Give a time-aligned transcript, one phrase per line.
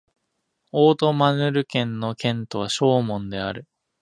[0.71, 3.67] オート＝マルヌ県の県都はショーモンである